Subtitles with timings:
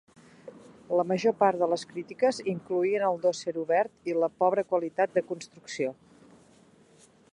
[0.99, 5.25] La major part de les crítiques incloïen el dosser obert i la pobra qualitat de
[5.33, 5.93] construcció.